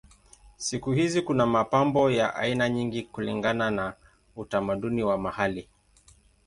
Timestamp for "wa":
5.03-5.17